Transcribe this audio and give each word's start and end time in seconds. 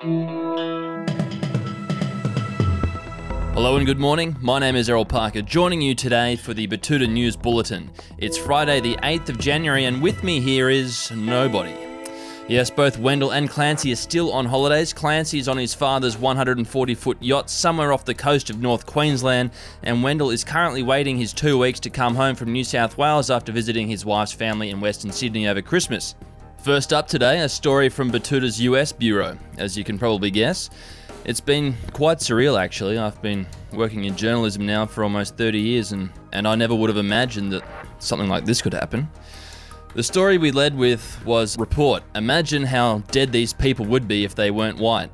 Hello 0.00 1.06
and 3.76 3.84
good 3.84 3.98
morning. 3.98 4.36
My 4.40 4.60
name 4.60 4.76
is 4.76 4.88
Errol 4.88 5.04
Parker, 5.04 5.42
joining 5.42 5.82
you 5.82 5.96
today 5.96 6.36
for 6.36 6.54
the 6.54 6.68
Betoota 6.68 7.10
News 7.10 7.34
Bulletin. 7.34 7.90
It's 8.16 8.38
Friday, 8.38 8.78
the 8.78 8.94
8th 8.98 9.30
of 9.30 9.38
January, 9.38 9.86
and 9.86 10.00
with 10.00 10.22
me 10.22 10.38
here 10.38 10.70
is 10.70 11.10
nobody. 11.10 11.74
Yes, 12.46 12.70
both 12.70 12.96
Wendell 12.96 13.32
and 13.32 13.50
Clancy 13.50 13.90
are 13.90 13.96
still 13.96 14.32
on 14.32 14.46
holidays. 14.46 14.92
Clancy 14.92 15.40
is 15.40 15.48
on 15.48 15.58
his 15.58 15.74
father's 15.74 16.16
140 16.16 16.94
foot 16.94 17.20
yacht 17.20 17.50
somewhere 17.50 17.92
off 17.92 18.04
the 18.04 18.14
coast 18.14 18.50
of 18.50 18.60
North 18.60 18.86
Queensland, 18.86 19.50
and 19.82 20.04
Wendell 20.04 20.30
is 20.30 20.44
currently 20.44 20.84
waiting 20.84 21.18
his 21.18 21.32
two 21.32 21.58
weeks 21.58 21.80
to 21.80 21.90
come 21.90 22.14
home 22.14 22.36
from 22.36 22.52
New 22.52 22.62
South 22.62 22.96
Wales 22.96 23.30
after 23.30 23.50
visiting 23.50 23.88
his 23.88 24.06
wife's 24.06 24.30
family 24.32 24.70
in 24.70 24.80
Western 24.80 25.10
Sydney 25.10 25.48
over 25.48 25.60
Christmas. 25.60 26.14
First 26.62 26.92
up 26.92 27.06
today, 27.06 27.40
a 27.40 27.48
story 27.48 27.88
from 27.88 28.10
Betoota's 28.10 28.60
US 28.62 28.90
Bureau. 28.90 29.38
As 29.58 29.78
you 29.78 29.84
can 29.84 29.96
probably 29.96 30.30
guess, 30.30 30.70
it's 31.24 31.40
been 31.40 31.76
quite 31.92 32.18
surreal 32.18 32.60
actually. 32.60 32.98
I've 32.98 33.22
been 33.22 33.46
working 33.72 34.04
in 34.04 34.16
journalism 34.16 34.66
now 34.66 34.84
for 34.84 35.04
almost 35.04 35.36
30 35.36 35.60
years, 35.60 35.92
and, 35.92 36.10
and 36.32 36.48
I 36.48 36.56
never 36.56 36.74
would 36.74 36.90
have 36.90 36.96
imagined 36.96 37.52
that 37.52 37.62
something 38.00 38.28
like 38.28 38.44
this 38.44 38.60
could 38.60 38.74
happen. 38.74 39.08
The 39.94 40.02
story 40.02 40.36
we 40.36 40.50
led 40.50 40.76
with 40.76 41.24
was 41.24 41.56
Report. 41.58 42.02
Imagine 42.16 42.64
how 42.64 42.98
dead 43.12 43.30
these 43.30 43.52
people 43.52 43.86
would 43.86 44.08
be 44.08 44.24
if 44.24 44.34
they 44.34 44.50
weren't 44.50 44.78
white. 44.78 45.10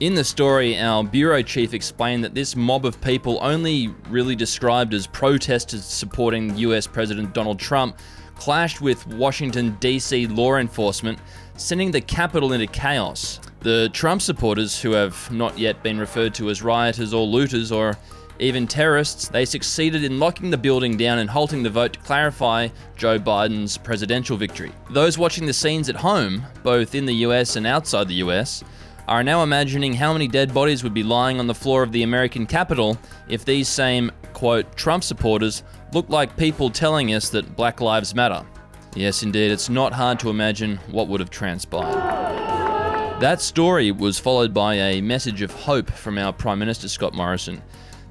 In 0.00 0.14
the 0.14 0.24
story, 0.24 0.78
our 0.78 1.02
bureau 1.04 1.42
chief 1.42 1.74
explained 1.74 2.24
that 2.24 2.34
this 2.34 2.54
mob 2.54 2.84
of 2.84 3.00
people, 3.00 3.38
only 3.40 3.88
really 4.10 4.36
described 4.36 4.94
as 4.94 5.06
protesters 5.06 5.84
supporting 5.84 6.56
US 6.56 6.88
President 6.88 7.34
Donald 7.34 7.58
Trump, 7.58 7.98
clashed 8.38 8.80
with 8.80 9.06
Washington, 9.06 9.76
D.C. 9.80 10.26
law 10.28 10.56
enforcement, 10.56 11.18
sending 11.56 11.90
the 11.90 12.00
capital 12.00 12.52
into 12.52 12.66
chaos. 12.66 13.40
The 13.60 13.90
Trump 13.92 14.22
supporters, 14.22 14.80
who 14.80 14.92
have 14.92 15.30
not 15.30 15.58
yet 15.58 15.82
been 15.82 15.98
referred 15.98 16.34
to 16.34 16.48
as 16.48 16.62
rioters 16.62 17.12
or 17.12 17.26
looters 17.26 17.72
or 17.72 17.98
even 18.38 18.66
terrorists, 18.66 19.28
they 19.28 19.44
succeeded 19.44 20.04
in 20.04 20.20
locking 20.20 20.50
the 20.50 20.56
building 20.56 20.96
down 20.96 21.18
and 21.18 21.28
halting 21.28 21.62
the 21.62 21.70
vote 21.70 21.94
to 21.94 21.98
clarify 22.00 22.68
Joe 22.96 23.18
Biden's 23.18 23.76
presidential 23.76 24.36
victory. 24.36 24.72
Those 24.90 25.18
watching 25.18 25.44
the 25.44 25.52
scenes 25.52 25.88
at 25.88 25.96
home, 25.96 26.44
both 26.62 26.94
in 26.94 27.04
the 27.04 27.14
US 27.26 27.56
and 27.56 27.66
outside 27.66 28.06
the 28.06 28.22
US, 28.26 28.62
are 29.08 29.24
now 29.24 29.42
imagining 29.42 29.94
how 29.94 30.12
many 30.12 30.28
dead 30.28 30.52
bodies 30.52 30.84
would 30.84 30.92
be 30.92 31.02
lying 31.02 31.40
on 31.40 31.46
the 31.46 31.54
floor 31.54 31.82
of 31.82 31.92
the 31.92 32.02
American 32.02 32.46
Capitol 32.46 32.98
if 33.28 33.44
these 33.44 33.66
same, 33.66 34.12
quote, 34.34 34.76
Trump 34.76 35.02
supporters 35.02 35.64
looked 35.94 36.10
like 36.10 36.36
people 36.36 36.68
telling 36.68 37.14
us 37.14 37.30
that 37.30 37.56
Black 37.56 37.80
Lives 37.80 38.14
Matter. 38.14 38.44
Yes, 38.94 39.22
indeed, 39.22 39.50
it's 39.50 39.70
not 39.70 39.94
hard 39.94 40.20
to 40.20 40.28
imagine 40.28 40.76
what 40.90 41.08
would 41.08 41.20
have 41.20 41.30
transpired. 41.30 41.94
That 43.20 43.40
story 43.40 43.90
was 43.92 44.18
followed 44.18 44.52
by 44.52 44.74
a 44.74 45.00
message 45.00 45.40
of 45.40 45.52
hope 45.52 45.90
from 45.90 46.18
our 46.18 46.32
Prime 46.32 46.58
Minister 46.58 46.88
Scott 46.88 47.14
Morrison. 47.14 47.62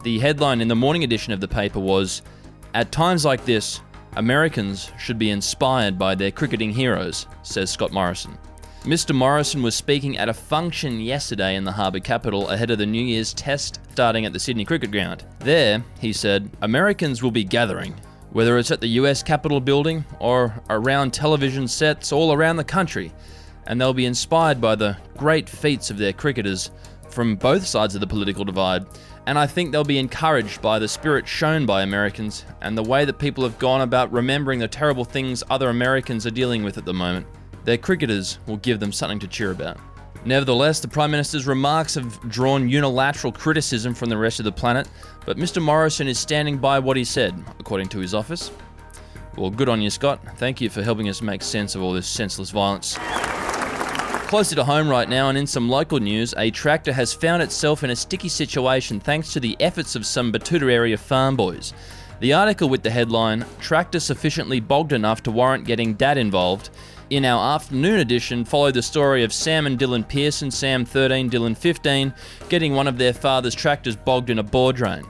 The 0.03 0.17
headline 0.17 0.61
in 0.61 0.67
the 0.67 0.75
morning 0.75 1.03
edition 1.03 1.31
of 1.31 1.39
the 1.39 1.47
paper 1.47 1.79
was 1.79 2.23
At 2.73 2.91
times 2.91 3.23
like 3.23 3.45
this, 3.45 3.81
Americans 4.15 4.91
should 4.97 5.19
be 5.19 5.29
inspired 5.29 5.99
by 5.99 6.15
their 6.15 6.31
cricketing 6.31 6.71
heroes, 6.71 7.27
says 7.43 7.69
Scott 7.69 7.91
Morrison. 7.91 8.35
Mr. 8.83 9.13
Morrison 9.13 9.61
was 9.63 9.75
speaking 9.75 10.17
at 10.17 10.29
a 10.29 10.33
function 10.33 11.01
yesterday 11.01 11.55
in 11.55 11.65
the 11.65 11.71
harbour 11.71 11.99
capital 11.99 12.49
ahead 12.49 12.71
of 12.71 12.77
the 12.77 12.85
New 12.85 13.01
Year's 13.01 13.33
test 13.33 13.81
starting 13.91 14.25
at 14.25 14.31
the 14.31 14.39
Sydney 14.39 14.63
Cricket 14.63 14.91
Ground. 14.91 15.25
There, 15.39 15.83
he 15.99 16.13
said, 16.13 16.49
Americans 16.61 17.21
will 17.21 17.31
be 17.31 17.43
gathering, 17.43 17.95
whether 18.31 18.57
it's 18.57 18.71
at 18.71 18.79
the 18.79 18.87
US 18.99 19.23
Capitol 19.23 19.59
building 19.59 20.05
or 20.19 20.53
around 20.69 21.11
television 21.11 21.67
sets 21.67 22.13
all 22.13 22.31
around 22.31 22.55
the 22.55 22.63
country, 22.63 23.11
and 23.65 23.81
they'll 23.81 23.93
be 23.93 24.05
inspired 24.05 24.61
by 24.61 24.75
the 24.75 24.95
great 25.17 25.49
feats 25.49 25.89
of 25.89 25.97
their 25.97 26.13
cricketers 26.13 26.71
from 27.09 27.35
both 27.35 27.65
sides 27.65 27.95
of 27.95 27.99
the 28.01 28.07
political 28.07 28.45
divide. 28.45 28.85
And 29.25 29.37
I 29.37 29.47
think 29.47 29.71
they'll 29.71 29.83
be 29.83 29.97
encouraged 29.97 30.61
by 30.61 30.79
the 30.79 30.87
spirit 30.87 31.27
shown 31.27 31.65
by 31.65 31.81
Americans 31.81 32.45
and 32.61 32.77
the 32.77 32.83
way 32.83 33.03
that 33.03 33.19
people 33.19 33.43
have 33.43 33.59
gone 33.59 33.81
about 33.81 34.13
remembering 34.13 34.59
the 34.59 34.67
terrible 34.69 35.03
things 35.03 35.43
other 35.49 35.69
Americans 35.69 36.25
are 36.25 36.31
dealing 36.31 36.63
with 36.63 36.77
at 36.77 36.85
the 36.85 36.93
moment. 36.93 37.27
Their 37.67 37.77
cricketers 37.77 38.39
will 38.47 38.55
give 38.55 38.79
them 38.79 38.93
something 38.93 39.19
to 39.19 39.27
cheer 39.27 39.51
about. 39.51 39.77
Nevertheless, 40.23 40.79
the 40.79 40.87
Prime 40.87 41.11
Minister's 41.11 41.45
remarks 41.45 41.95
have 41.95 42.17
drawn 42.29 42.69
unilateral 42.69 43.33
criticism 43.33 43.93
from 43.93 44.07
the 44.07 44.17
rest 44.17 44.39
of 44.39 44.45
the 44.45 44.53
planet, 44.53 44.87
but 45.25 45.35
Mr. 45.35 45.61
Morrison 45.61 46.07
is 46.07 46.17
standing 46.17 46.57
by 46.57 46.79
what 46.79 46.95
he 46.95 47.03
said, 47.03 47.35
according 47.59 47.89
to 47.89 47.99
his 47.99 48.13
office. 48.13 48.51
Well, 49.35 49.49
good 49.49 49.67
on 49.67 49.81
you, 49.81 49.89
Scott. 49.89 50.21
Thank 50.37 50.61
you 50.61 50.69
for 50.69 50.81
helping 50.81 51.09
us 51.09 51.21
make 51.21 51.41
sense 51.41 51.75
of 51.75 51.81
all 51.81 51.91
this 51.91 52.07
senseless 52.07 52.51
violence. 52.51 52.97
Closer 54.29 54.55
to 54.55 54.63
home 54.63 54.87
right 54.87 55.09
now, 55.09 55.27
and 55.27 55.37
in 55.37 55.45
some 55.45 55.67
local 55.67 55.99
news, 55.99 56.33
a 56.37 56.49
tractor 56.51 56.93
has 56.93 57.13
found 57.13 57.43
itself 57.43 57.83
in 57.83 57.89
a 57.89 57.95
sticky 57.97 58.29
situation 58.29 59.01
thanks 59.01 59.33
to 59.33 59.41
the 59.41 59.57
efforts 59.59 59.97
of 59.97 60.05
some 60.05 60.31
Betoota 60.31 60.71
area 60.71 60.97
farm 60.97 61.35
boys. 61.35 61.73
The 62.19 62.33
article 62.33 62.67
with 62.67 62.81
the 62.81 62.89
headline, 62.89 63.45
Tractor 63.59 63.99
Sufficiently 63.99 64.59
Bogged 64.59 64.91
Enough 64.91 65.21
to 65.23 65.31
Warrant 65.31 65.65
Getting 65.65 65.93
Dad 65.93 66.17
Involved, 66.17 66.71
in 67.11 67.23
our 67.23 67.55
afternoon 67.55 67.99
edition 67.99 68.43
followed 68.43 68.73
the 68.73 68.81
story 68.81 69.23
of 69.23 69.31
Sam 69.31 69.67
and 69.67 69.77
Dylan 69.77 70.07
Pearson, 70.07 70.49
Sam 70.49 70.83
13, 70.83 71.29
Dylan 71.29 71.55
15, 71.55 72.11
getting 72.49 72.73
one 72.73 72.87
of 72.87 72.97
their 72.97 73.13
father's 73.13 73.53
tractors 73.53 73.95
bogged 73.95 74.31
in 74.31 74.39
a 74.39 74.43
bore 74.43 74.73
drain. 74.73 75.05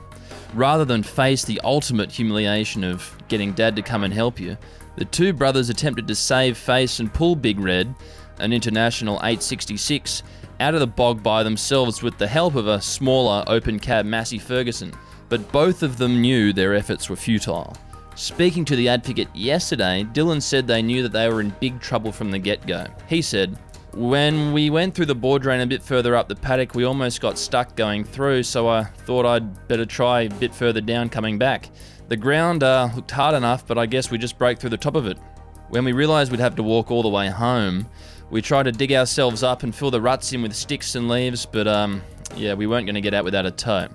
Rather 0.54 0.84
than 0.84 1.02
face 1.02 1.46
the 1.46 1.62
ultimate 1.64 2.12
humiliation 2.12 2.84
of 2.84 3.18
getting 3.30 3.54
dad 3.54 3.78
to 3.78 3.82
come 3.82 4.04
and 4.04 4.14
help 4.14 4.38
you, 4.38 4.58
the 4.98 5.06
two 5.06 5.32
brothers 5.32 5.70
attempted 5.70 6.10
to 6.10 6.16
save 6.16 6.58
face 6.58 7.00
and 7.00 7.14
pull 7.14 7.38
Big 7.38 7.58
Red, 7.58 7.96
an 8.40 8.52
international 8.52 9.16
866, 9.16 10.24
out 10.60 10.74
of 10.74 10.82
the 10.82 10.88
bog 10.88 11.24
by 11.24 11.42
themselves 11.42 12.04
with 12.04 12.18
the 12.18 12.28
help 12.28 12.56
of 12.56 12.68
a 12.68 12.82
smaller 12.82 13.46
open 13.48 13.80
cab 13.80 14.06
Massey 14.06 14.40
Ferguson. 14.40 14.92
But 15.30 15.52
both 15.52 15.84
of 15.84 15.98
them 15.98 16.22
knew 16.22 16.54
their 16.54 16.74
efforts 16.74 17.10
were 17.10 17.16
futile. 17.16 17.76
Speaking 18.16 18.66
to 18.66 18.76
the 18.76 18.90
advocate 18.90 19.28
yesterday, 19.36 20.06
Dylan 20.14 20.42
said 20.42 20.66
they 20.66 20.82
knew 20.82 21.04
that 21.04 21.12
they 21.12 21.30
were 21.30 21.42
in 21.42 21.54
big 21.60 21.80
trouble 21.80 22.12
from 22.12 22.32
the 22.32 22.40
get 22.40 22.66
go. 22.66 22.88
He 23.08 23.22
said, 23.22 23.58
When 23.94 24.54
we 24.54 24.70
went 24.70 24.96
through 24.96 25.06
the 25.06 25.16
bore 25.16 25.38
drain 25.38 25.62
a 25.62 25.68
bit 25.68 25.84
further 25.84 26.16
up 26.16 26.28
the 26.28 26.36
paddock, 26.36 26.74
we 26.74 26.84
almost 26.84 27.22
got 27.22 27.38
stuck 27.38 27.76
going 27.76 28.04
through, 28.04 28.44
so 28.44 28.68
I 28.68 28.86
thought 28.86 29.26
I'd 29.26 29.68
better 29.68 29.86
try 29.86 30.22
a 30.22 30.30
bit 30.30 30.56
further 30.56 30.82
down 30.82 31.10
coming 31.10 31.38
back. 31.38 31.70
The 32.08 32.18
ground 32.18 32.64
uh, 32.64 32.90
looked 32.96 33.12
hard 33.12 33.36
enough, 33.36 33.68
but 33.68 33.78
I 33.78 33.86
guess 33.86 34.10
we 34.10 34.18
just 34.18 34.40
broke 34.40 34.58
through 34.58 34.72
the 34.72 34.78
top 34.78 34.96
of 34.96 35.06
it. 35.06 35.20
When 35.70 35.86
we 35.86 35.92
realised 35.92 36.32
we'd 36.32 36.40
have 36.40 36.56
to 36.56 36.64
walk 36.64 36.90
all 36.90 37.04
the 37.04 37.10
way 37.10 37.28
home, 37.28 37.88
we 38.32 38.42
tried 38.42 38.64
to 38.64 38.72
dig 38.72 38.94
ourselves 38.94 39.44
up 39.44 39.64
and 39.64 39.76
fill 39.76 39.92
the 39.92 40.02
ruts 40.02 40.34
in 40.34 40.42
with 40.42 40.56
sticks 40.56 40.96
and 40.96 41.08
leaves, 41.08 41.46
but 41.46 41.68
um, 41.68 42.02
yeah, 42.36 42.56
we 42.56 42.66
weren't 42.66 42.88
going 42.88 42.96
to 42.96 43.02
get 43.02 43.14
out 43.14 43.26
without 43.26 43.46
a 43.46 43.52
tow. 43.52 43.90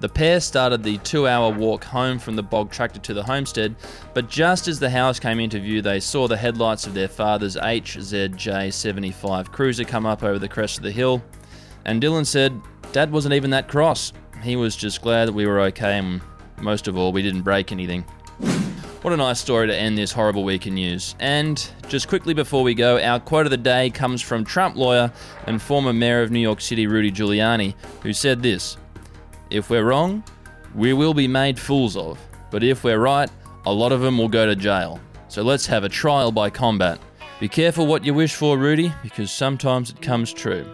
The 0.00 0.08
pair 0.08 0.40
started 0.40 0.82
the 0.82 0.96
two 0.98 1.28
hour 1.28 1.52
walk 1.52 1.84
home 1.84 2.18
from 2.18 2.34
the 2.34 2.42
bog 2.42 2.70
tractor 2.70 3.00
to 3.00 3.12
the 3.12 3.22
homestead, 3.22 3.76
but 4.14 4.30
just 4.30 4.66
as 4.66 4.80
the 4.80 4.88
house 4.88 5.20
came 5.20 5.38
into 5.38 5.60
view, 5.60 5.82
they 5.82 6.00
saw 6.00 6.26
the 6.26 6.38
headlights 6.38 6.86
of 6.86 6.94
their 6.94 7.06
father's 7.06 7.54
HZJ 7.54 8.72
75 8.72 9.52
cruiser 9.52 9.84
come 9.84 10.06
up 10.06 10.22
over 10.22 10.38
the 10.38 10.48
crest 10.48 10.78
of 10.78 10.84
the 10.84 10.90
hill. 10.90 11.22
And 11.84 12.02
Dylan 12.02 12.24
said, 12.24 12.58
Dad 12.92 13.12
wasn't 13.12 13.34
even 13.34 13.50
that 13.50 13.68
cross. 13.68 14.14
He 14.42 14.56
was 14.56 14.74
just 14.74 15.02
glad 15.02 15.28
that 15.28 15.34
we 15.34 15.46
were 15.46 15.60
okay, 15.60 15.98
and 15.98 16.22
most 16.62 16.88
of 16.88 16.96
all, 16.96 17.12
we 17.12 17.20
didn't 17.20 17.42
break 17.42 17.70
anything. 17.70 18.02
What 19.02 19.12
a 19.12 19.18
nice 19.18 19.40
story 19.40 19.66
to 19.66 19.76
end 19.76 19.98
this 19.98 20.12
horrible 20.12 20.44
week 20.44 20.66
in 20.66 20.74
news. 20.74 21.14
And 21.20 21.70
just 21.88 22.08
quickly 22.08 22.32
before 22.32 22.62
we 22.62 22.74
go, 22.74 22.98
our 22.98 23.20
quote 23.20 23.46
of 23.46 23.50
the 23.50 23.58
day 23.58 23.90
comes 23.90 24.22
from 24.22 24.44
Trump 24.44 24.76
lawyer 24.76 25.12
and 25.46 25.60
former 25.60 25.92
mayor 25.92 26.22
of 26.22 26.30
New 26.30 26.40
York 26.40 26.62
City, 26.62 26.86
Rudy 26.86 27.12
Giuliani, 27.12 27.74
who 28.02 28.14
said 28.14 28.42
this 28.42 28.78
if 29.50 29.68
we're 29.68 29.84
wrong, 29.84 30.22
we 30.74 30.92
will 30.92 31.14
be 31.14 31.26
made 31.28 31.58
fools 31.58 31.96
of. 31.96 32.18
But 32.50 32.62
if 32.62 32.84
we're 32.84 32.98
right, 32.98 33.30
a 33.66 33.72
lot 33.72 33.92
of 33.92 34.00
them 34.00 34.18
will 34.18 34.28
go 34.28 34.46
to 34.46 34.56
jail. 34.56 35.00
So 35.28 35.42
let's 35.42 35.66
have 35.66 35.84
a 35.84 35.88
trial 35.88 36.32
by 36.32 36.50
combat. 36.50 36.98
Be 37.40 37.48
careful 37.48 37.86
what 37.86 38.04
you 38.04 38.14
wish 38.14 38.34
for, 38.34 38.58
Rudy, 38.58 38.92
because 39.02 39.32
sometimes 39.32 39.90
it 39.90 40.02
comes 40.02 40.32
true. 40.32 40.66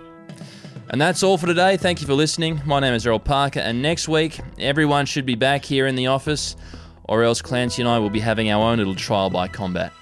And 0.89 1.01
that's 1.01 1.23
all 1.23 1.39
for 1.39 1.47
today. 1.47 1.77
Thank 1.77 2.01
you 2.01 2.07
for 2.07 2.15
listening. 2.15 2.61
My 2.65 2.81
name 2.81 2.95
is 2.95 3.07
Errol 3.07 3.19
Parker, 3.19 3.61
and 3.61 3.83
next 3.83 4.09
week, 4.09 4.39
everyone 4.59 5.07
should 5.07 5.27
be 5.27 5.35
back 5.35 5.65
here 5.65 5.87
in 5.87 5.97
the 5.97 6.07
office, 6.07 6.57
or 7.05 7.23
else 7.23 7.43
Clancy 7.43 7.83
and 7.83 7.89
I 7.89 7.99
will 7.99 8.11
be 8.11 8.21
having 8.21 8.51
our 8.51 8.63
own 8.71 8.79
little 8.79 8.95
trial 8.95 9.31
by 9.31 9.49
combat. 9.49 9.93